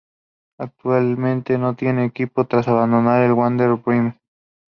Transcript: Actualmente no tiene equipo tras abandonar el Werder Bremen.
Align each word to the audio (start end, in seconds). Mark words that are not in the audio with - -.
Actualmente 0.57 1.59
no 1.59 1.75
tiene 1.75 2.05
equipo 2.05 2.45
tras 2.45 2.67
abandonar 2.67 3.21
el 3.21 3.33
Werder 3.33 3.75
Bremen. 3.75 4.17